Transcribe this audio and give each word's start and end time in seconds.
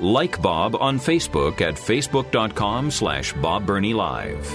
Like 0.00 0.40
Bob 0.40 0.74
on 0.76 0.98
Facebook 0.98 1.60
at 1.60 1.74
facebook.com 1.74 2.90
slash 2.90 3.32
Bob 3.34 3.66
Burney 3.66 3.92
Live. 3.92 4.46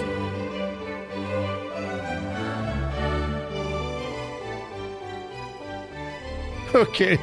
Okay. 6.74 7.18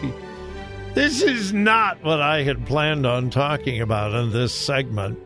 This 0.94 1.20
is 1.20 1.52
not 1.52 2.02
what 2.02 2.20
I 2.20 2.42
had 2.42 2.64
planned 2.64 3.06
on 3.06 3.28
talking 3.28 3.80
about 3.80 4.14
in 4.14 4.30
this 4.30 4.54
segment. 4.54 5.18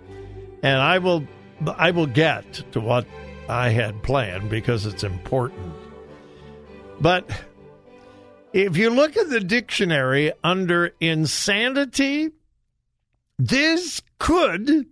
And 0.63 0.81
I 0.81 0.99
will 0.99 1.27
I 1.77 1.91
will 1.91 2.07
get 2.07 2.65
to 2.73 2.81
what 2.81 3.07
I 3.49 3.71
had 3.71 4.03
planned 4.03 4.51
because 4.51 4.87
it's 4.87 5.05
important. 5.05 5.75
But 7.01 7.29
if 8.53 8.77
you 8.77 8.91
look 8.91 9.17
at 9.17 9.29
the 9.29 9.41
dictionary 9.41 10.33
under 10.43 10.95
insanity, 11.01 12.31
this 13.39 14.03
could 14.19 14.87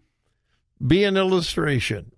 be 0.84 1.05
an 1.05 1.17
illustration. 1.17 2.12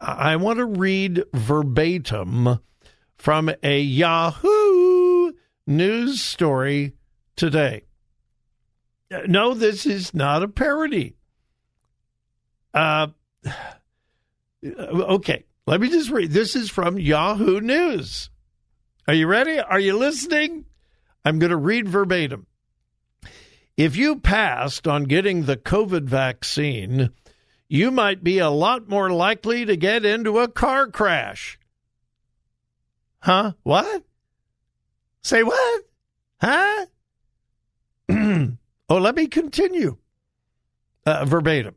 I 0.00 0.36
want 0.36 0.58
to 0.58 0.66
read 0.66 1.24
verbatim 1.32 2.60
from 3.16 3.50
a 3.62 3.80
Yahoo 3.80 5.32
news 5.66 6.20
story 6.20 6.92
today. 7.36 7.84
No, 9.26 9.54
this 9.54 9.86
is 9.86 10.12
not 10.14 10.42
a 10.42 10.48
parody. 10.48 11.16
Uh, 12.72 13.08
okay, 14.64 15.44
let 15.66 15.80
me 15.80 15.88
just 15.88 16.10
read. 16.10 16.32
This 16.32 16.56
is 16.56 16.70
from 16.70 16.98
Yahoo 16.98 17.60
News. 17.60 18.30
Are 19.06 19.14
you 19.14 19.26
ready? 19.26 19.58
Are 19.58 19.80
you 19.80 19.96
listening? 19.96 20.64
I'm 21.24 21.38
going 21.38 21.50
to 21.50 21.56
read 21.56 21.88
verbatim. 21.88 22.46
If 23.76 23.96
you 23.96 24.16
passed 24.20 24.86
on 24.86 25.04
getting 25.04 25.44
the 25.44 25.56
COVID 25.56 26.04
vaccine, 26.04 27.10
you 27.68 27.90
might 27.90 28.22
be 28.22 28.38
a 28.38 28.50
lot 28.50 28.88
more 28.88 29.10
likely 29.10 29.64
to 29.64 29.76
get 29.76 30.04
into 30.04 30.38
a 30.38 30.48
car 30.48 30.86
crash. 30.86 31.58
Huh? 33.18 33.54
What? 33.64 34.04
Say 35.22 35.42
what? 35.42 35.84
Huh? 36.40 36.86
oh, 38.10 38.56
let 38.88 39.16
me 39.16 39.26
continue. 39.26 39.96
Uh, 41.04 41.24
verbatim. 41.24 41.74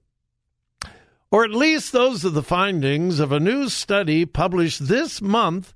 Or 1.31 1.43
at 1.43 1.51
least 1.51 1.91
those 1.91 2.23
are 2.23 2.29
the 2.29 2.43
findings 2.43 3.19
of 3.19 3.31
a 3.31 3.39
new 3.39 3.69
study 3.69 4.25
published 4.25 4.87
this 4.87 5.21
month 5.21 5.73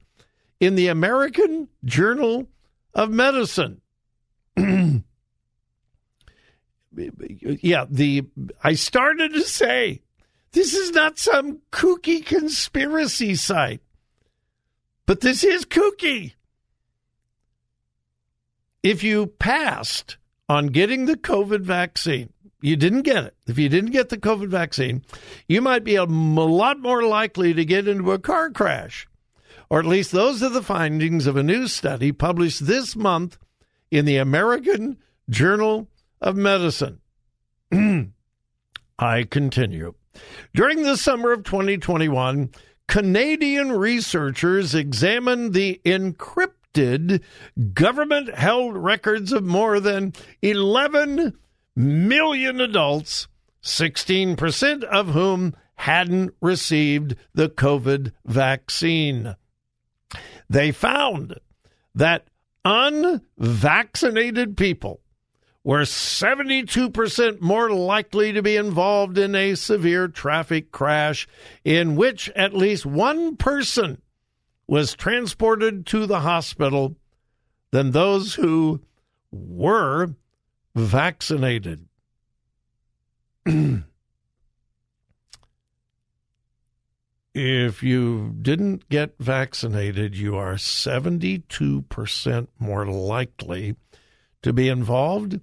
in 0.60 0.76
the 0.76 0.88
American 0.88 1.68
Journal 1.84 2.48
of 2.94 3.10
Medicine. 3.10 3.81
Yeah, 6.96 7.86
the 7.90 8.26
I 8.64 8.74
started 8.74 9.34
to 9.34 9.42
say 9.42 10.02
this 10.52 10.74
is 10.74 10.92
not 10.92 11.18
some 11.18 11.60
kooky 11.72 12.26
conspiracy 12.26 13.36
site. 13.36 13.82
But 15.06 15.22
this 15.22 15.44
is 15.44 15.66
kooky. 15.66 16.34
If 18.84 19.04
you 19.04 19.28
passed 19.28 20.18
on 20.50 20.68
getting 20.68 21.06
the 21.06 21.18
COVID 21.18 21.62
vaccine, 21.62 22.32
you 22.62 22.76
didn't 22.76 23.02
get 23.04 23.26
it. 23.26 23.36
If 23.48 23.58
you 23.58 23.70
didn't 23.70 23.92
get 23.92 24.10
the 24.10 24.18
COVID 24.18 24.48
vaccine, 24.48 25.04
you 25.48 25.62
might 25.62 25.84
be 25.84 25.96
a 25.96 26.06
lot 26.06 26.80
more 26.80 27.04
likely 27.04 27.54
to 27.54 27.66
get 27.66 27.88
into 27.88 28.12
a 28.12 28.20
car 28.20 28.50
crash. 28.50 29.08
Or 29.70 29.80
at 29.80 29.86
least 29.86 30.12
those 30.12 30.44
are 30.44 30.50
the 30.50 30.62
findings 30.62 31.28
of 31.28 31.38
a 31.38 31.44
new 31.44 31.68
study 31.68 32.12
published 32.12 32.66
this 32.66 32.96
month 32.96 33.38
in 33.90 34.06
the 34.06 34.18
American 34.18 34.98
Journal 35.30 35.88
of 36.22 36.36
Medicine. 36.36 37.00
I 39.00 39.24
continue. 39.24 39.96
During 40.54 40.84
the 40.84 40.98
summer 40.98 41.32
of 41.32 41.44
2021, 41.44 42.52
Canadian 42.88 43.72
researchers 43.72 44.76
examined 44.76 45.54
the 45.54 45.82
encrypted 45.86 47.22
government 47.74 48.34
held 48.36 48.76
records 48.76 49.32
of 49.32 49.44
more 49.44 49.80
than 49.80 50.14
11 50.42 51.38
million 51.76 52.60
adults, 52.62 53.28
16% 53.64 54.84
of 54.84 55.08
whom 55.08 55.56
hadn't 55.76 56.34
received 56.42 57.16
the 57.34 57.50
COVID 57.50 58.12
vaccine. 58.26 59.36
They 60.50 60.72
found 60.72 61.40
that 61.96 62.28
unvaccinated 62.66 64.58
people 64.58 65.00
were 65.64 65.82
72% 65.82 67.42
more 67.42 67.70
likely 67.70 68.34
to 68.34 68.42
be 68.42 68.56
involved 68.56 69.18
in 69.18 69.36
a 69.36 69.56
severe 69.56 70.08
traffic 70.08 70.72
crash 70.72 71.28
in 71.64 71.96
which 71.96 72.30
at 72.30 72.54
least 72.54 72.86
one 72.86 73.36
person 73.36 74.02
was 74.68 74.96
transported 74.96 75.86
to 75.86 76.06
the 76.06 76.22
hospital 76.22 76.96
than 77.72 77.92
those 77.92 78.36
who 78.36 78.82
were 79.32 80.16
vaccinated. 80.76 81.88
if 87.34 87.84
you 87.84 88.36
didn't 88.42 88.90
get 88.90 89.14
vaccinated, 89.20 90.18
you 90.18 90.36
are 90.36 90.56
72% 90.56 92.48
more 92.60 92.86
likely 92.86 93.76
to 94.42 94.54
be 94.54 94.70
involved 94.70 95.40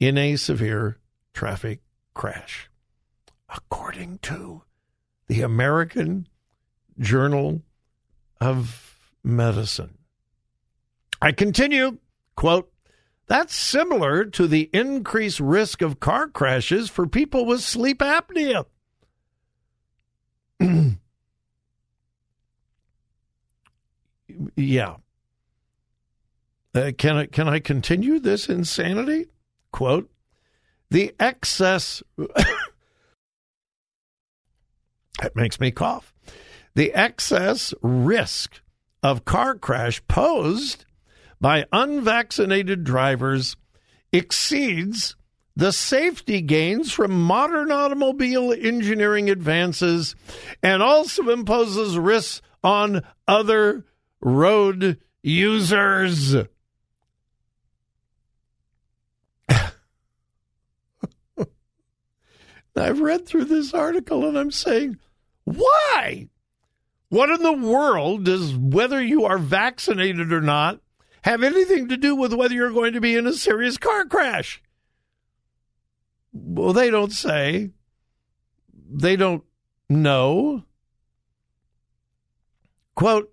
in 0.00 0.18
a 0.18 0.34
severe 0.36 0.98
traffic 1.34 1.80
crash, 2.14 2.70
according 3.54 4.18
to 4.22 4.62
the 5.28 5.42
American 5.42 6.26
Journal 6.98 7.62
of 8.40 8.98
Medicine. 9.22 9.98
I 11.22 11.32
continue, 11.32 11.98
quote, 12.34 12.72
that's 13.26 13.54
similar 13.54 14.24
to 14.24 14.48
the 14.48 14.70
increased 14.72 15.38
risk 15.38 15.82
of 15.82 16.00
car 16.00 16.26
crashes 16.28 16.88
for 16.90 17.06
people 17.06 17.44
with 17.44 17.60
sleep 17.60 17.98
apnea. 18.00 18.64
yeah. 24.56 24.96
Uh, 26.74 26.92
can 26.96 27.16
I 27.16 27.26
can 27.26 27.48
I 27.48 27.58
continue 27.58 28.18
this 28.18 28.48
insanity? 28.48 29.26
Quote: 29.72 30.10
The 30.90 31.14
excess 31.18 32.02
that 32.16 32.54
makes 35.34 35.60
me 35.60 35.70
cough. 35.70 36.12
The 36.74 36.92
excess 36.94 37.74
risk 37.82 38.60
of 39.02 39.24
car 39.24 39.56
crash 39.56 40.02
posed 40.08 40.84
by 41.40 41.66
unvaccinated 41.72 42.84
drivers 42.84 43.56
exceeds 44.12 45.16
the 45.56 45.72
safety 45.72 46.40
gains 46.40 46.92
from 46.92 47.22
modern 47.22 47.70
automobile 47.70 48.52
engineering 48.52 49.28
advances 49.28 50.14
and 50.62 50.82
also 50.82 51.28
imposes 51.28 51.98
risks 51.98 52.40
on 52.62 53.02
other 53.26 53.84
road 54.20 54.98
users. 55.22 56.34
I've 62.76 63.00
read 63.00 63.26
through 63.26 63.46
this 63.46 63.74
article 63.74 64.26
and 64.26 64.38
I'm 64.38 64.50
saying, 64.50 64.98
why? 65.44 66.28
What 67.08 67.30
in 67.30 67.42
the 67.42 67.52
world 67.52 68.24
does 68.24 68.54
whether 68.54 69.02
you 69.02 69.24
are 69.24 69.38
vaccinated 69.38 70.32
or 70.32 70.40
not 70.40 70.80
have 71.22 71.42
anything 71.42 71.88
to 71.88 71.96
do 71.96 72.14
with 72.14 72.32
whether 72.32 72.54
you're 72.54 72.72
going 72.72 72.92
to 72.92 73.00
be 73.00 73.16
in 73.16 73.26
a 73.26 73.32
serious 73.32 73.76
car 73.76 74.04
crash? 74.04 74.62
Well, 76.32 76.72
they 76.72 76.90
don't 76.90 77.12
say. 77.12 77.70
They 78.72 79.16
don't 79.16 79.42
know. 79.88 80.64
Quote, 82.94 83.32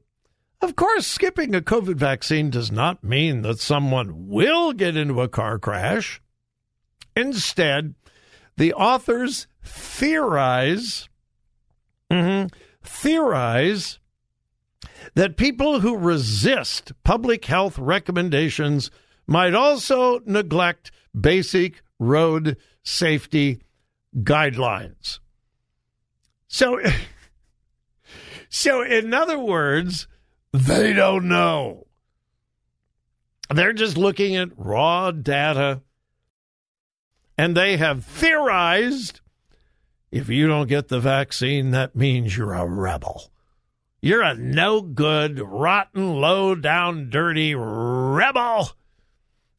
Of 0.62 0.76
course, 0.76 1.06
skipping 1.06 1.54
a 1.54 1.62
COVID 1.62 1.96
vaccine 1.96 2.50
does 2.50 2.72
not 2.72 3.04
mean 3.04 3.44
that 3.44 3.60
someone 3.60 4.28
will 4.28 4.74
get 4.74 4.98
into 4.98 5.22
a 5.22 5.28
car 5.28 5.60
crash. 5.60 6.22
Instead, 7.16 7.94
the 8.58 8.74
authors 8.74 9.48
theorize 9.64 11.08
mm-hmm, 12.12 12.48
theorize 12.84 14.00
that 15.16 15.38
people 15.38 15.80
who 15.80 15.98
resist 15.98 16.92
public 17.04 17.46
health 17.46 17.78
recommendations 17.80 18.92
might 19.26 19.54
also 19.54 20.20
neglect 20.26 20.92
basic 21.20 21.82
road 22.00 22.58
safety 22.84 23.62
guidelines. 24.16 25.20
So, 26.48 26.80
so 28.50 28.82
in 28.82 29.14
other 29.14 29.40
words, 29.40 30.08
they 30.54 30.94
don't 30.94 31.28
know. 31.28 31.88
They're 33.54 33.74
just 33.74 33.98
looking 33.98 34.36
at 34.36 34.50
raw 34.58 35.12
data 35.12 35.82
and 37.38 37.56
they 37.56 37.78
have 37.78 38.04
theorized 38.04 39.22
if 40.12 40.30
you 40.30 40.48
don't 40.48 40.68
get 40.68 40.88
the 40.88 41.00
vaccine, 41.00 41.72
that 41.72 41.96
means 41.96 42.38
you're 42.38 42.54
a 42.54 42.66
rebel. 42.66 43.32
You're 44.02 44.22
a 44.22 44.36
no 44.36 44.82
good, 44.82 45.40
rotten, 45.40 46.22
low 46.22 46.56
down, 46.56 47.10
dirty 47.10 47.54
rebel. 47.56 48.72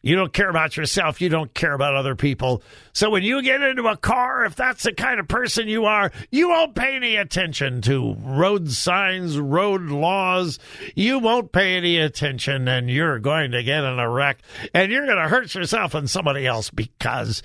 You 0.00 0.14
don't 0.14 0.32
care 0.32 0.48
about 0.48 0.76
yourself. 0.76 1.20
You 1.20 1.28
don't 1.28 1.52
care 1.54 1.72
about 1.72 1.96
other 1.96 2.14
people. 2.14 2.62
So 2.92 3.10
when 3.10 3.24
you 3.24 3.42
get 3.42 3.62
into 3.62 3.88
a 3.88 3.96
car, 3.96 4.44
if 4.44 4.54
that's 4.54 4.84
the 4.84 4.92
kind 4.92 5.18
of 5.18 5.26
person 5.26 5.66
you 5.66 5.86
are, 5.86 6.12
you 6.30 6.50
won't 6.50 6.76
pay 6.76 6.94
any 6.94 7.16
attention 7.16 7.82
to 7.82 8.14
road 8.14 8.70
signs, 8.70 9.38
road 9.38 9.82
laws. 9.82 10.60
You 10.94 11.18
won't 11.18 11.50
pay 11.50 11.76
any 11.76 11.98
attention 11.98 12.68
and 12.68 12.88
you're 12.88 13.18
going 13.18 13.50
to 13.50 13.62
get 13.64 13.82
in 13.82 13.98
a 13.98 14.08
wreck 14.08 14.38
and 14.72 14.92
you're 14.92 15.06
going 15.06 15.18
to 15.18 15.28
hurt 15.28 15.54
yourself 15.54 15.94
and 15.94 16.08
somebody 16.08 16.46
else 16.46 16.70
because 16.70 17.42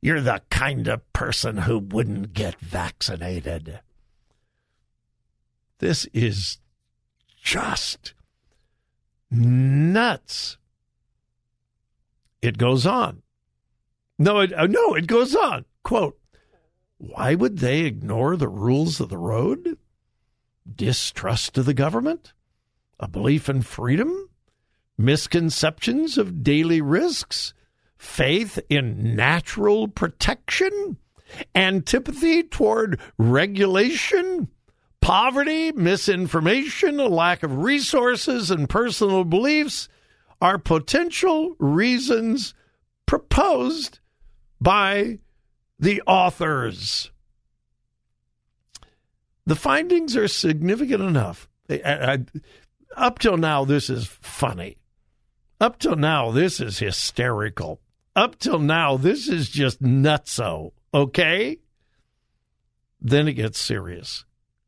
you're 0.00 0.20
the 0.20 0.40
kind 0.50 0.86
of 0.86 1.12
person 1.12 1.56
who 1.56 1.80
wouldn't 1.80 2.32
get 2.32 2.60
vaccinated. 2.60 3.80
This 5.78 6.06
is 6.12 6.58
just 7.42 8.14
nuts. 9.30 10.57
It 12.42 12.58
goes 12.58 12.86
on. 12.86 13.22
No, 14.18 14.40
it, 14.40 14.52
uh, 14.52 14.66
no, 14.66 14.94
it 14.94 15.06
goes 15.06 15.34
on. 15.34 15.64
Quote, 15.82 16.18
why 16.98 17.34
would 17.34 17.58
they 17.58 17.80
ignore 17.80 18.36
the 18.36 18.48
rules 18.48 19.00
of 19.00 19.08
the 19.08 19.18
road? 19.18 19.78
Distrust 20.72 21.56
of 21.56 21.64
the 21.64 21.74
government? 21.74 22.32
A 22.98 23.08
belief 23.08 23.48
in 23.48 23.62
freedom? 23.62 24.28
Misconceptions 24.96 26.18
of 26.18 26.42
daily 26.42 26.80
risks? 26.80 27.54
Faith 27.96 28.58
in 28.68 29.14
natural 29.14 29.86
protection? 29.86 30.96
Antipathy 31.54 32.42
toward 32.42 33.00
regulation? 33.16 34.48
Poverty, 35.00 35.70
misinformation, 35.72 36.98
a 36.98 37.06
lack 37.06 37.44
of 37.44 37.58
resources, 37.58 38.50
and 38.50 38.68
personal 38.68 39.24
beliefs 39.24 39.88
are 40.40 40.58
potential 40.58 41.54
reasons 41.58 42.54
proposed 43.06 43.98
by 44.60 45.18
the 45.78 46.02
authors. 46.06 47.10
The 49.46 49.56
findings 49.56 50.16
are 50.16 50.28
significant 50.28 51.02
enough. 51.02 51.48
I, 51.70 51.80
I, 51.84 52.18
up 52.96 53.18
till 53.18 53.36
now, 53.36 53.64
this 53.64 53.88
is 53.88 54.06
funny. 54.06 54.76
Up 55.60 55.78
till 55.78 55.96
now, 55.96 56.30
this 56.30 56.60
is 56.60 56.78
hysterical. 56.78 57.80
Up 58.14 58.38
till 58.38 58.58
now, 58.58 58.96
this 58.96 59.28
is 59.28 59.48
just 59.48 59.82
nutso, 59.82 60.72
okay? 60.92 61.58
Then 63.00 63.28
it 63.28 63.34
gets 63.34 63.58
serious. 63.58 64.24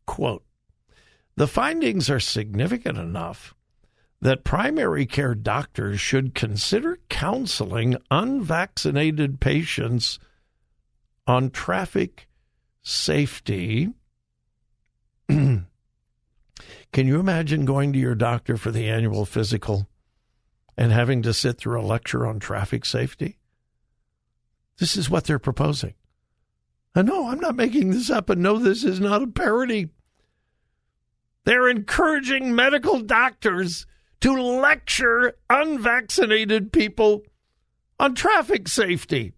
Quote 0.06 0.44
The 1.36 1.46
findings 1.46 2.08
are 2.10 2.20
significant 2.20 2.98
enough 2.98 3.54
that 4.20 4.44
primary 4.44 5.06
care 5.06 5.34
doctors 5.34 6.00
should 6.00 6.34
consider 6.34 6.98
counseling 7.08 7.96
unvaccinated 8.10 9.40
patients 9.40 10.18
on 11.26 11.50
traffic 11.50 12.28
safety. 12.82 13.92
Can 15.28 15.66
you 16.94 17.20
imagine 17.20 17.64
going 17.64 17.92
to 17.92 17.98
your 17.98 18.14
doctor 18.14 18.56
for 18.56 18.70
the 18.70 18.88
annual 18.88 19.24
physical 19.24 19.88
and 20.76 20.92
having 20.92 21.22
to 21.22 21.32
sit 21.32 21.56
through 21.56 21.80
a 21.80 21.86
lecture 21.86 22.26
on 22.26 22.40
traffic 22.40 22.84
safety? 22.84 23.38
This 24.78 24.96
is 24.96 25.08
what 25.08 25.24
they're 25.24 25.38
proposing. 25.38 25.94
I 26.94 27.02
know 27.02 27.28
I'm 27.28 27.40
not 27.40 27.54
making 27.54 27.90
this 27.90 28.10
up, 28.10 28.28
and 28.28 28.42
no, 28.42 28.58
this 28.58 28.82
is 28.82 28.98
not 28.98 29.22
a 29.22 29.26
parody. 29.26 29.90
They're 31.44 31.68
encouraging 31.68 32.54
medical 32.54 33.00
doctors 33.00 33.86
to 34.20 34.32
lecture 34.32 35.36
unvaccinated 35.48 36.72
people 36.72 37.22
on 37.98 38.14
traffic 38.14 38.68
safety. 38.68 39.32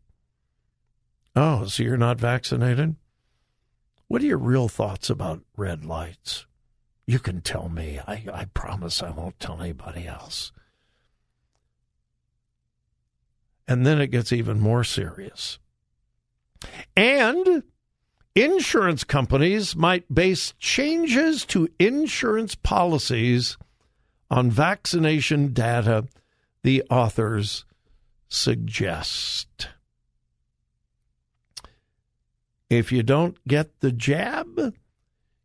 Oh, 1.34 1.66
so 1.66 1.82
you're 1.82 1.96
not 1.96 2.20
vaccinated? 2.20 2.96
What 4.08 4.22
are 4.22 4.26
your 4.26 4.38
real 4.38 4.68
thoughts 4.68 5.08
about 5.08 5.40
red 5.56 5.84
lights? 5.84 6.46
You 7.06 7.18
can 7.18 7.40
tell 7.40 7.68
me. 7.68 7.98
I, 8.06 8.24
I 8.32 8.44
promise 8.52 9.02
I 9.02 9.10
won't 9.10 9.40
tell 9.40 9.60
anybody 9.60 10.06
else. 10.06 10.52
And 13.66 13.86
then 13.86 14.00
it 14.00 14.08
gets 14.08 14.32
even 14.32 14.60
more 14.60 14.84
serious. 14.84 15.58
And 16.96 17.62
insurance 18.34 19.04
companies 19.04 19.74
might 19.74 20.12
base 20.12 20.52
changes 20.58 21.44
to 21.46 21.68
insurance 21.78 22.54
policies 22.54 23.56
on 24.32 24.50
vaccination 24.50 25.52
data 25.52 26.06
the 26.62 26.82
authors 26.88 27.66
suggest. 28.28 29.68
If 32.70 32.90
you 32.90 33.02
don't 33.02 33.36
get 33.46 33.80
the 33.80 33.92
jab, 33.92 34.74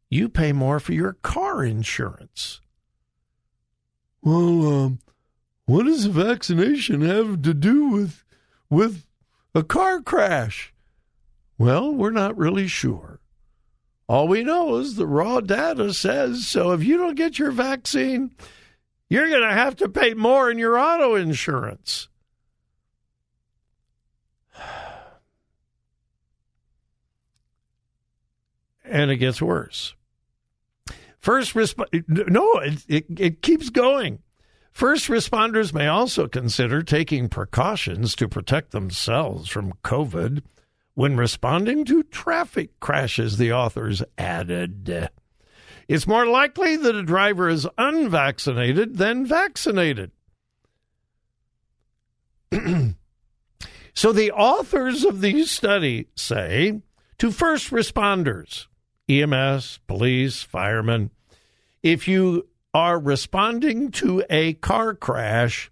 you 0.09 0.29
pay 0.29 0.53
more 0.53 0.79
for 0.79 0.93
your 0.93 1.17
car 1.21 1.65
insurance. 1.65 2.61
Well, 4.21 4.85
um, 4.85 4.99
what 5.65 5.83
does 5.83 6.05
a 6.05 6.09
vaccination 6.09 7.01
have 7.01 7.41
to 7.41 7.53
do 7.53 7.89
with 7.89 8.23
with 8.69 9.05
a 9.53 9.63
car 9.63 10.01
crash? 10.01 10.73
Well, 11.57 11.93
we're 11.93 12.11
not 12.11 12.37
really 12.37 12.67
sure. 12.67 13.19
All 14.07 14.29
we 14.29 14.45
know 14.45 14.77
is 14.77 14.95
the 14.95 15.07
raw 15.07 15.41
data 15.41 15.93
says 15.93 16.47
so. 16.47 16.71
If 16.71 16.85
you 16.85 16.97
don't 16.97 17.15
get 17.15 17.37
your 17.37 17.51
vaccine, 17.51 18.31
you're 19.09 19.29
going 19.29 19.47
to 19.47 19.53
have 19.53 19.75
to 19.77 19.89
pay 19.89 20.13
more 20.13 20.51
in 20.51 20.57
your 20.57 20.77
auto 20.77 21.15
insurance. 21.15 22.09
And 28.83 29.11
it 29.11 29.17
gets 29.17 29.41
worse. 29.41 29.95
First 31.19 31.53
resp- 31.53 32.29
no, 32.29 32.53
it, 32.59 32.85
it, 32.87 33.05
it 33.19 33.41
keeps 33.41 33.69
going. 33.69 34.19
First 34.71 35.07
responders 35.07 35.73
may 35.73 35.87
also 35.87 36.27
consider 36.27 36.83
taking 36.83 37.29
precautions 37.29 38.15
to 38.15 38.29
protect 38.29 38.71
themselves 38.71 39.49
from 39.49 39.73
COVID 39.83 40.43
when 40.93 41.17
responding 41.17 41.83
to 41.85 42.03
traffic 42.03 42.79
crashes, 42.79 43.37
the 43.37 43.51
authors 43.51 44.03
added. 44.17 45.09
It's 45.87 46.07
more 46.07 46.25
likely 46.25 46.75
that 46.75 46.95
a 46.95 47.03
driver 47.03 47.47
is 47.47 47.67
unvaccinated 47.77 48.97
than 48.97 49.25
vaccinated. 49.25 50.11
so 53.93 54.11
the 54.11 54.31
authors 54.31 55.05
of 55.05 55.21
these 55.21 55.49
studies 55.49 56.05
say 56.15 56.81
to 57.19 57.31
first 57.31 57.71
responders, 57.71 58.67
EMS, 59.07 59.79
police, 59.87 60.43
firemen, 60.43 61.11
if 61.81 62.07
you 62.07 62.47
are 62.73 62.99
responding 62.99 63.91
to 63.91 64.23
a 64.29 64.53
car 64.53 64.93
crash, 64.93 65.71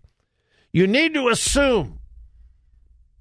you 0.72 0.88
need 0.88 1.14
to 1.14 1.28
assume 1.28 2.00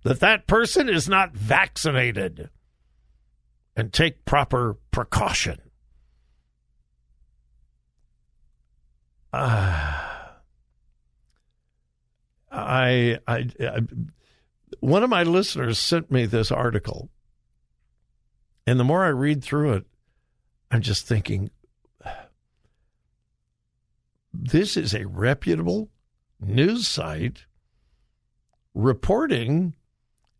that 0.04 0.20
that 0.20 0.46
person 0.46 0.88
is 0.88 1.08
not 1.08 1.32
vaccinated 1.32 2.50
and 3.76 3.92
take 3.92 4.24
proper 4.24 4.76
precaution. 4.92 5.60
Uh, 9.34 9.90
I, 12.52 13.18
I, 13.26 13.48
I, 13.60 13.80
one 14.78 15.02
of 15.02 15.10
my 15.10 15.24
listeners 15.24 15.76
sent 15.76 16.08
me 16.08 16.24
this 16.24 16.52
article, 16.52 17.10
and 18.64 18.78
the 18.78 18.84
more 18.84 19.04
I 19.04 19.08
read 19.08 19.42
through 19.42 19.72
it, 19.72 19.86
I'm 20.70 20.82
just 20.82 21.08
thinking, 21.08 21.50
this 24.32 24.76
is 24.76 24.94
a 24.94 25.08
reputable 25.08 25.90
news 26.40 26.86
site 26.86 27.46
reporting 28.72 29.74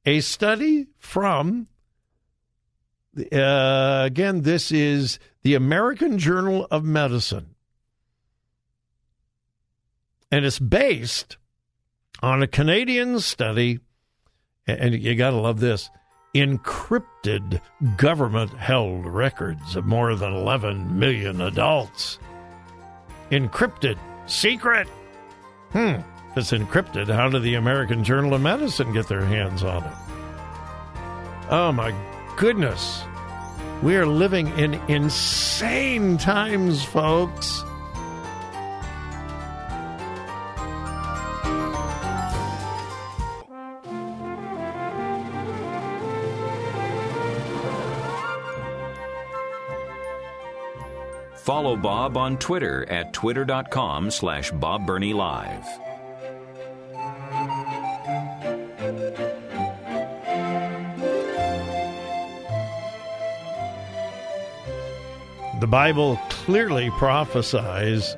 a 0.07 0.21
study 0.21 0.87
from, 0.99 1.67
uh, 3.33 4.03
again, 4.07 4.43
this 4.43 4.71
is 4.71 5.19
the 5.43 5.55
American 5.57 6.17
Journal 6.17 6.69
of 6.71 6.85
Medicine. 6.85 7.54
And 10.31 10.45
it's 10.45 10.59
based 10.59 11.37
on 12.23 12.43
a 12.43 12.47
Canadian 12.47 13.21
study, 13.21 13.81
and 14.67 14.95
you 14.95 15.15
got 15.15 15.31
to 15.31 15.37
love 15.37 15.61
this 15.61 15.91
encrypted 16.35 17.61
government 17.97 18.51
held 18.55 19.07
records 19.07 19.77
of 19.77 19.87
more 19.87 20.15
than 20.17 20.33
11 20.33 20.99
million 20.99 21.41
adults. 21.41 22.19
Encrypted, 23.31 23.99
secret. 24.27 24.89
Hmm. 25.71 26.01
If 26.31 26.39
it's 26.39 26.51
encrypted, 26.51 27.07
how 27.07 27.29
did 27.29 27.43
the 27.43 27.55
American 27.55 28.03
Journal 28.03 28.35
of 28.35 28.41
Medicine 28.41 28.93
get 28.93 29.07
their 29.07 29.25
hands 29.25 29.63
on 29.63 29.85
it? 29.85 29.93
Oh 31.51 31.71
my 31.73 31.95
goodness. 32.37 33.05
We 33.83 33.97
are 33.97 34.07
living 34.07 34.49
in 34.59 34.75
insane 34.89 36.19
times, 36.19 36.83
folks. 36.83 37.63
Follow 51.45 51.77
Bob 51.77 52.17
on 52.17 52.39
Twitter 52.39 52.91
at 52.91 53.13
twitter.com 53.13 54.11
slash 54.11 54.51
Live. 54.51 55.67
The 65.61 65.67
Bible 65.69 66.19
clearly 66.31 66.89
prophesies 66.93 68.17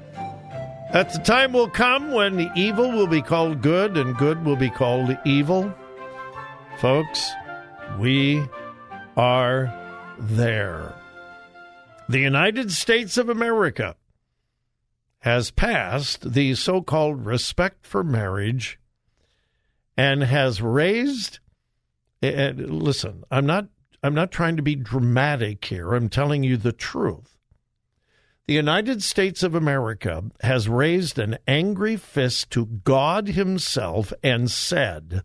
that 0.92 1.12
the 1.12 1.18
time 1.24 1.52
will 1.52 1.68
come 1.68 2.12
when 2.12 2.36
the 2.36 2.48
evil 2.54 2.92
will 2.92 3.08
be 3.08 3.22
called 3.22 3.60
good 3.60 3.96
and 3.96 4.16
good 4.16 4.44
will 4.44 4.54
be 4.54 4.70
called 4.70 5.18
evil. 5.24 5.74
Folks, 6.78 7.28
we 7.98 8.46
are 9.16 9.74
there. 10.20 10.94
The 12.08 12.20
United 12.20 12.70
States 12.70 13.18
of 13.18 13.28
America 13.28 13.96
has 15.20 15.50
passed 15.50 16.32
the 16.34 16.54
so 16.54 16.80
called 16.80 17.26
Respect 17.26 17.84
for 17.84 18.04
Marriage 18.04 18.78
and 19.96 20.22
has 20.22 20.62
raised. 20.62 21.40
And 22.22 22.82
listen, 22.82 23.24
I'm 23.30 23.46
not. 23.46 23.68
I'm 24.02 24.14
not 24.14 24.30
trying 24.30 24.56
to 24.56 24.62
be 24.62 24.76
dramatic 24.76 25.64
here. 25.64 25.94
I'm 25.94 26.08
telling 26.08 26.44
you 26.44 26.56
the 26.56 26.72
truth. 26.72 27.36
The 28.46 28.54
United 28.54 29.02
States 29.02 29.42
of 29.42 29.56
America 29.56 30.22
has 30.42 30.68
raised 30.68 31.18
an 31.18 31.38
angry 31.48 31.96
fist 31.96 32.50
to 32.52 32.66
God 32.66 33.28
Himself 33.28 34.12
and 34.22 34.48
said, 34.48 35.22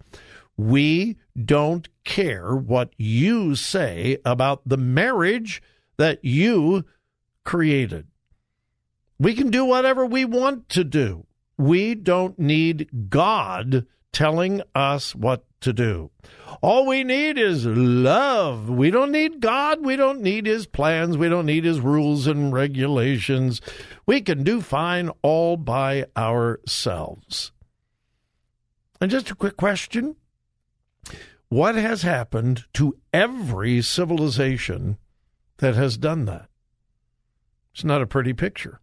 We 0.58 1.18
don't 1.38 1.88
care 2.04 2.56
what 2.56 2.94
you 2.98 3.54
say 3.54 4.18
about 4.26 4.62
the 4.66 4.78
marriage 4.78 5.62
that 6.02 6.26
you 6.26 6.84
created. 7.44 8.08
We 9.20 9.36
can 9.36 9.52
do 9.52 9.64
whatever 9.64 10.04
we 10.04 10.26
want 10.26 10.68
to 10.70 10.84
do. 10.84 11.28
We 11.60 11.94
don't 11.94 12.40
need 12.40 13.10
God 13.12 13.86
telling 14.12 14.64
us 14.74 15.14
what 15.14 15.46
to 15.62 15.72
do. 15.72 16.10
All 16.64 16.88
we 16.88 17.04
need 17.04 17.38
is 17.38 17.68
love. 17.68 18.68
We 18.68 18.90
don't 18.90 19.12
need 19.12 19.42
God. 19.42 19.86
We 19.86 19.96
don't 19.96 20.22
need 20.22 20.48
his 20.48 20.66
plans. 20.66 21.20
We 21.20 21.30
don't 21.30 21.46
need 21.46 21.66
his 21.66 21.80
rules 21.80 22.26
and 22.26 22.52
regulations. 22.52 23.62
We 24.08 24.22
can 24.22 24.42
do 24.42 24.60
fine 24.60 25.12
all 25.22 25.56
by 25.56 26.08
ourselves. 26.18 27.52
And 29.00 29.12
just 29.12 29.30
a 29.30 29.36
quick 29.36 29.56
question 29.56 30.16
What 31.50 31.76
has 31.76 32.02
happened 32.02 32.66
to 32.74 32.98
every 33.14 33.84
civilization 33.84 34.98
that 35.62 35.76
has 35.76 35.96
done 35.96 36.26
that. 36.26 36.50
It's 37.74 37.84
not 37.84 38.02
a 38.02 38.08
pretty 38.08 38.34
picture. 38.34 38.82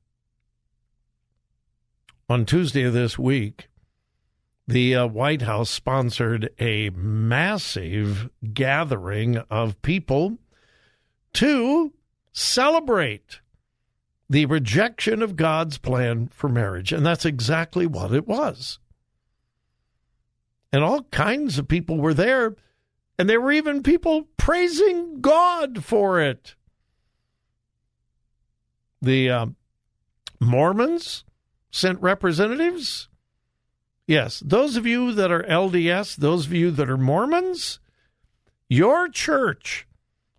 On 2.31 2.47
Tuesday 2.47 2.85
of 2.85 2.95
this 2.95 3.19
week, 3.19 3.69
the 4.67 4.95
uh, 4.95 5.07
White 5.07 5.43
House 5.43 5.71
sponsored 5.71 6.51
a 6.59 6.91
massive 6.91 8.31
gathering 8.55 9.39
of 9.51 9.81
people 9.83 10.39
to 11.35 11.93
celebrate 12.33 13.41
the 14.31 14.47
rejection 14.47 15.21
of 15.21 15.37
God's 15.37 15.79
plan 15.79 16.29
for 16.29 16.49
marriage. 16.49 16.93
And 16.93 17.05
that's 17.05 17.25
exactly 17.25 17.87
what 17.87 18.13
it 18.13 18.29
was. 18.29 18.79
And 20.73 20.85
all 20.85 21.03
kinds 21.05 21.59
of 21.59 21.67
people 21.67 21.97
were 21.97 22.15
there, 22.15 22.55
and 23.19 23.29
there 23.29 23.41
were 23.41 23.53
even 23.53 23.83
people 23.83 24.29
praising 24.37 25.21
God 25.21 25.83
for 25.83 26.21
it 26.21 26.55
the 29.01 29.31
uh, 29.31 29.47
Mormons 30.41 31.25
sent 31.71 32.01
representatives. 32.01 33.09
Yes, 34.07 34.43
those 34.45 34.77
of 34.77 34.87
you 34.87 35.13
that 35.13 35.31
are 35.31 35.43
LDS, 35.43 36.17
those 36.17 36.47
of 36.47 36.53
you 36.53 36.71
that 36.71 36.89
are 36.89 36.97
Mormons, 36.97 37.79
your 38.69 39.09
church 39.09 39.87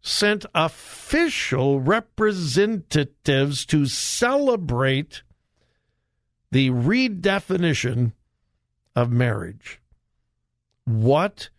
sent 0.01 0.45
official 0.55 1.79
representatives 1.79 3.65
to 3.65 3.85
celebrate 3.85 5.23
the 6.51 6.69
redefinition 6.69 8.13
of 8.95 9.11
marriage. 9.11 9.81
What 10.85 11.49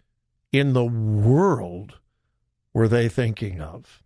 in 0.53 0.73
the 0.73 0.85
world 0.85 1.99
were 2.73 2.89
they 2.89 3.09
thinking 3.09 3.61
of? 3.61 4.03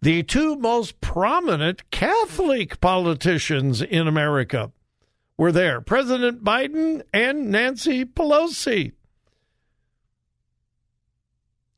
The 0.00 0.22
two 0.22 0.56
most 0.56 1.00
prominent 1.00 1.88
Catholic 1.90 2.80
politicians 2.80 3.80
in 3.80 4.08
America 4.08 4.72
were 5.36 5.52
there 5.52 5.80
President 5.80 6.42
Biden 6.42 7.02
and 7.12 7.50
Nancy 7.50 8.04
Pelosi. 8.04 8.92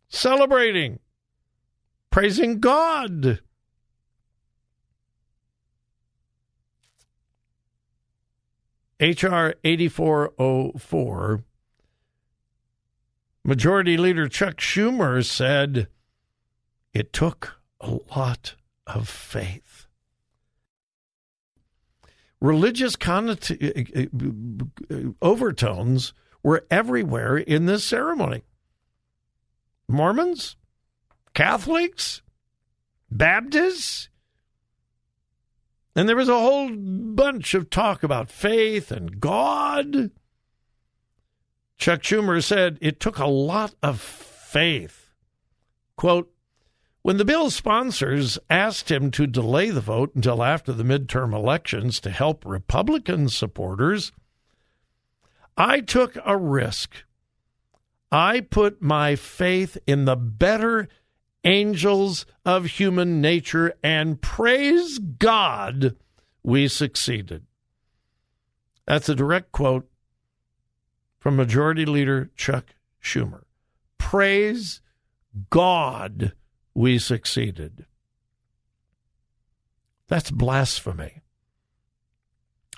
Celebrating, 0.08 1.00
praising 2.10 2.60
God. 2.60 3.40
H.R. 9.00 9.56
8404, 9.64 11.44
Majority 13.44 13.96
Leader 13.96 14.28
Chuck 14.28 14.56
Schumer 14.56 15.22
said 15.22 15.88
it 16.94 17.12
took 17.12 17.60
a 17.84 17.98
lot 18.16 18.54
of 18.86 19.08
faith. 19.08 19.86
Religious 22.40 22.96
connot- 22.96 23.50
uh, 23.50 24.94
uh, 24.94 25.12
overtones 25.22 26.12
were 26.42 26.66
everywhere 26.70 27.38
in 27.38 27.66
this 27.66 27.84
ceremony. 27.84 28.42
Mormons, 29.88 30.56
Catholics, 31.34 32.22
Baptists, 33.10 34.08
and 35.96 36.08
there 36.08 36.16
was 36.16 36.28
a 36.28 36.38
whole 36.38 36.70
bunch 36.74 37.54
of 37.54 37.70
talk 37.70 38.02
about 38.02 38.30
faith 38.30 38.90
and 38.90 39.20
God. 39.20 40.10
Chuck 41.78 42.02
Schumer 42.02 42.42
said 42.42 42.78
it 42.80 42.98
took 42.98 43.18
a 43.18 43.26
lot 43.26 43.74
of 43.82 44.00
faith. 44.00 45.10
Quote, 45.96 46.33
when 47.04 47.18
the 47.18 47.24
bill's 47.26 47.54
sponsors 47.54 48.38
asked 48.48 48.90
him 48.90 49.10
to 49.10 49.26
delay 49.26 49.68
the 49.68 49.82
vote 49.82 50.14
until 50.14 50.42
after 50.42 50.72
the 50.72 50.82
midterm 50.82 51.34
elections 51.34 52.00
to 52.00 52.08
help 52.08 52.46
Republican 52.46 53.28
supporters, 53.28 54.10
I 55.54 55.80
took 55.80 56.16
a 56.24 56.34
risk. 56.34 57.04
I 58.10 58.40
put 58.40 58.80
my 58.80 59.16
faith 59.16 59.76
in 59.86 60.06
the 60.06 60.16
better 60.16 60.88
angels 61.44 62.24
of 62.42 62.64
human 62.64 63.20
nature, 63.20 63.74
and 63.82 64.18
praise 64.22 64.98
God, 64.98 65.96
we 66.42 66.68
succeeded. 66.68 67.44
That's 68.86 69.10
a 69.10 69.14
direct 69.14 69.52
quote 69.52 69.90
from 71.18 71.36
Majority 71.36 71.84
Leader 71.84 72.30
Chuck 72.34 72.74
Schumer. 73.02 73.42
Praise 73.98 74.80
God 75.50 76.32
we 76.74 76.98
succeeded. 76.98 77.86
That's 80.08 80.30
blasphemy. 80.30 81.22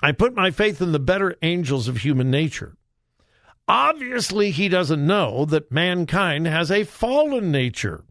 I 0.01 0.11
put 0.11 0.35
my 0.35 0.51
faith 0.51 0.81
in 0.81 0.91
the 0.91 0.99
better 0.99 1.35
angels 1.41 1.87
of 1.87 1.97
human 1.97 2.29
nature. 2.29 2.77
Obviously, 3.67 4.51
he 4.51 4.69
doesn't 4.69 5.05
know 5.05 5.43
that 5.45 5.71
mankind 5.71 6.47
has 6.47 6.71
a 6.71 6.83
fallen 6.83 7.51
nature. 7.51 8.05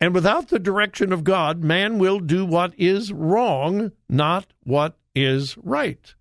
And 0.00 0.14
without 0.14 0.48
the 0.48 0.58
direction 0.58 1.12
of 1.12 1.24
God, 1.24 1.64
man 1.64 1.98
will 1.98 2.20
do 2.20 2.44
what 2.44 2.74
is 2.78 3.12
wrong, 3.12 3.92
not 4.08 4.52
what 4.62 4.96
is 5.14 5.56
right. 5.58 6.14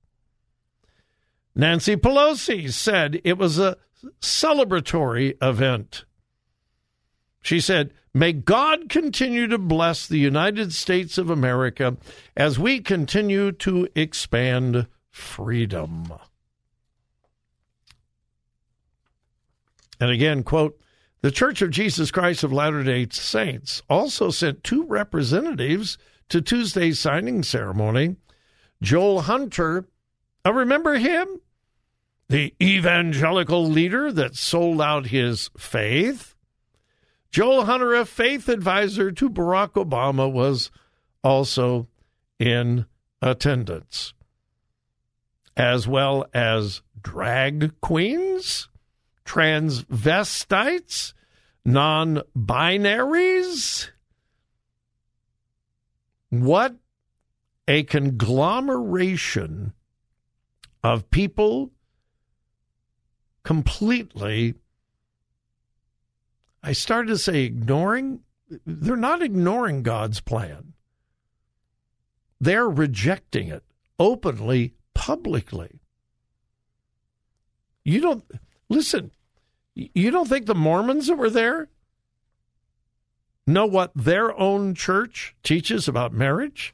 Nancy 1.55 1.95
Pelosi 1.95 2.71
said 2.71 3.19
it 3.23 3.37
was 3.37 3.59
a 3.59 3.77
celebratory 4.21 5.35
event. 5.41 6.05
She 7.41 7.59
said, 7.59 7.93
May 8.13 8.33
God 8.33 8.89
continue 8.89 9.47
to 9.47 9.57
bless 9.57 10.05
the 10.05 10.19
United 10.19 10.73
States 10.73 11.17
of 11.17 11.29
America 11.29 11.95
as 12.35 12.59
we 12.59 12.81
continue 12.81 13.51
to 13.53 13.87
expand 13.95 14.87
freedom. 15.09 16.13
And 19.99 20.09
again, 20.09 20.43
quote, 20.43 20.77
the 21.21 21.31
Church 21.31 21.61
of 21.61 21.69
Jesus 21.69 22.09
Christ 22.09 22.43
of 22.43 22.51
Latter 22.51 22.83
day 22.83 23.07
Saints 23.11 23.83
also 23.87 24.31
sent 24.31 24.63
two 24.63 24.83
representatives 24.85 25.97
to 26.29 26.41
Tuesday's 26.41 26.99
signing 26.99 27.43
ceremony. 27.43 28.15
Joel 28.81 29.21
Hunter, 29.21 29.87
uh, 30.43 30.51
remember 30.51 30.95
him? 30.95 31.27
The 32.27 32.55
evangelical 32.59 33.67
leader 33.67 34.11
that 34.11 34.35
sold 34.35 34.81
out 34.81 35.07
his 35.07 35.51
faith. 35.57 36.30
Joel 37.31 37.65
Hunter, 37.65 37.93
a 37.93 38.05
faith 38.05 38.49
advisor 38.49 39.11
to 39.11 39.29
Barack 39.29 39.73
Obama, 39.73 40.31
was 40.31 40.69
also 41.23 41.87
in 42.39 42.85
attendance, 43.21 44.13
as 45.55 45.87
well 45.87 46.25
as 46.33 46.81
drag 47.01 47.79
queens 47.81 48.67
transvestites, 49.31 51.13
non 51.63 52.21
binaries. 52.37 53.89
What 56.29 56.75
a 57.67 57.83
conglomeration 57.83 59.73
of 60.83 61.09
people 61.11 61.71
completely, 63.43 64.55
I 66.63 66.73
started 66.73 67.09
to 67.09 67.17
say 67.17 67.43
ignoring. 67.43 68.21
They're 68.65 68.95
not 68.95 69.21
ignoring 69.21 69.83
God's 69.83 70.19
plan. 70.21 70.73
They're 72.39 72.69
rejecting 72.69 73.49
it 73.49 73.63
openly, 73.99 74.73
publicly. 74.93 75.79
You 77.83 78.01
don't 78.01 78.23
listen. 78.69 79.11
You 79.75 80.11
don't 80.11 80.27
think 80.27 80.45
the 80.45 80.55
Mormons 80.55 81.07
that 81.07 81.17
were 81.17 81.29
there 81.29 81.69
know 83.47 83.65
what 83.65 83.91
their 83.95 84.37
own 84.39 84.75
church 84.75 85.35
teaches 85.43 85.87
about 85.87 86.13
marriage? 86.13 86.73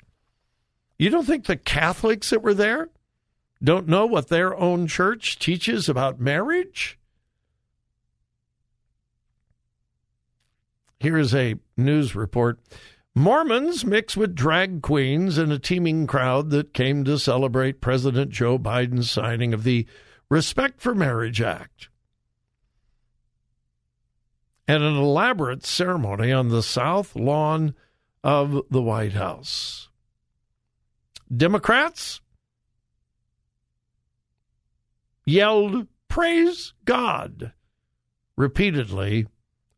You 0.97 1.09
don't 1.09 1.25
think 1.25 1.45
the 1.45 1.57
Catholics 1.57 2.29
that 2.31 2.41
were 2.41 2.53
there 2.53 2.89
don't 3.63 3.87
know 3.87 4.05
what 4.05 4.29
their 4.29 4.55
own 4.55 4.87
church 4.87 5.39
teaches 5.39 5.89
about 5.89 6.19
marriage? 6.19 6.96
Here 10.99 11.17
is 11.17 11.33
a 11.33 11.55
news 11.75 12.15
report. 12.15 12.59
Mormons 13.15 13.83
mix 13.83 14.15
with 14.15 14.35
drag 14.35 14.81
queens 14.81 15.37
in 15.37 15.51
a 15.51 15.59
teeming 15.59 16.07
crowd 16.07 16.49
that 16.51 16.73
came 16.73 17.03
to 17.05 17.17
celebrate 17.17 17.81
President 17.81 18.31
Joe 18.31 18.59
Biden's 18.59 19.09
signing 19.09 19.53
of 19.53 19.63
the 19.63 19.87
Respect 20.29 20.81
for 20.81 20.93
Marriage 20.93 21.41
Act 21.41 21.89
and 24.67 24.83
an 24.83 24.95
elaborate 24.95 25.65
ceremony 25.65 26.31
on 26.31 26.49
the 26.49 26.61
south 26.61 27.15
lawn 27.15 27.73
of 28.23 28.61
the 28.69 28.81
White 28.81 29.13
House. 29.13 29.89
Democrats 31.35 32.19
yelled, 35.25 35.87
Praise 36.09 36.73
God, 36.83 37.53
repeatedly 38.35 39.27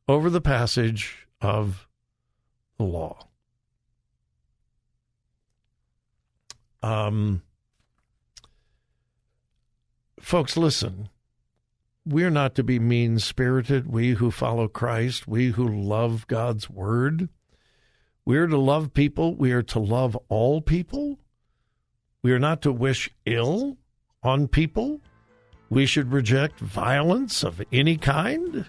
over 0.10 0.30
the 0.30 0.42
passage 0.42 1.26
of 1.40 1.88
the 2.78 2.84
law. 2.84 3.28
Um, 6.84 7.44
folks, 10.20 10.58
listen 10.58 11.10
we're 12.10 12.32
not 12.32 12.56
to 12.56 12.64
be 12.64 12.80
mean 12.80 13.20
spirited, 13.20 13.86
we 13.86 14.14
who 14.14 14.32
follow 14.32 14.68
Christ, 14.68 15.28
we 15.28 15.52
who 15.52 15.68
love 15.68 16.26
God's 16.26 16.70
word. 16.70 17.30
We 18.26 18.38
are 18.38 18.48
to 18.48 18.58
love 18.58 18.94
people. 18.94 19.36
We 19.36 19.52
are 19.52 19.64
to 19.64 19.80
love 19.80 20.18
all 20.28 20.62
people. 20.62 21.20
We 22.24 22.32
are 22.32 22.40
not 22.40 22.62
to 22.64 22.72
wish 22.72 23.10
ill 23.26 23.78
on 24.24 24.48
people. 24.48 25.02
We 25.70 25.86
should 25.86 26.12
reject 26.12 26.60
violence 26.60 27.44
of 27.44 27.62
any 27.72 27.98
kind. 27.98 28.66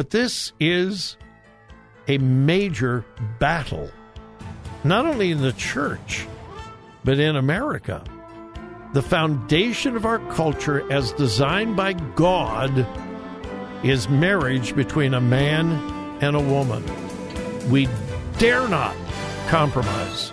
But 0.00 0.08
this 0.08 0.54
is 0.58 1.18
a 2.08 2.16
major 2.16 3.04
battle, 3.38 3.90
not 4.82 5.04
only 5.04 5.30
in 5.30 5.42
the 5.42 5.52
church, 5.52 6.26
but 7.04 7.18
in 7.18 7.36
America. 7.36 8.02
The 8.94 9.02
foundation 9.02 9.96
of 9.96 10.06
our 10.06 10.18
culture, 10.32 10.90
as 10.90 11.12
designed 11.12 11.76
by 11.76 11.92
God, 11.92 12.86
is 13.84 14.08
marriage 14.08 14.74
between 14.74 15.12
a 15.12 15.20
man 15.20 15.70
and 16.22 16.34
a 16.34 16.40
woman. 16.40 16.82
We 17.70 17.86
dare 18.38 18.66
not 18.68 18.96
compromise. 19.48 20.32